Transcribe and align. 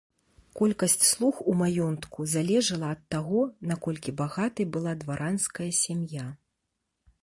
Колькасць 0.59 0.95
слуг 1.09 1.35
у 1.51 1.55
маёнтку 1.59 2.27
залежала 2.33 2.87
ад 2.95 3.01
таго, 3.17 3.41
наколькі 3.73 4.17
багатай 4.23 4.65
была 4.75 4.99
дваранская 5.05 5.71
сям'я. 5.87 6.27